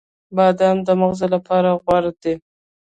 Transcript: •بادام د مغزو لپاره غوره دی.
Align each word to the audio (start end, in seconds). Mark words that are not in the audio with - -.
•بادام 0.35 0.77
د 0.87 0.89
مغزو 1.01 1.27
لپاره 1.35 1.69
غوره 1.83 2.11
دی. 2.23 2.33